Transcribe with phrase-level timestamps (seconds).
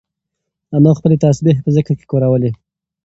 [0.75, 2.51] انا خپلې تسبیح په ذکر کې کارولې.